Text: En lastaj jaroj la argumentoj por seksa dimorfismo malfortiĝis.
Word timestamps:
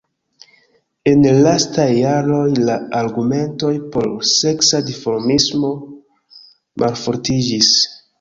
En 1.09 1.25
lastaj 1.47 1.83
jaroj 1.95 2.47
la 2.69 2.77
argumentoj 2.99 3.73
por 3.97 4.07
seksa 4.31 4.81
dimorfismo 4.87 5.71
malfortiĝis. 6.85 7.71